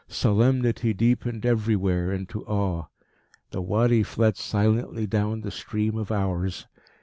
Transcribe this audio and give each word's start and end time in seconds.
Solemnity 0.07 0.95
deepened 0.95 1.45
everywhere 1.45 2.11
into 2.11 2.43
awe. 2.47 2.87
The 3.51 3.61
Wadi 3.61 4.01
fled 4.01 4.35
silently 4.35 5.05
down 5.05 5.41
the 5.41 5.51
stream 5.51 5.95
of 5.95 6.11
hours. 6.11 6.65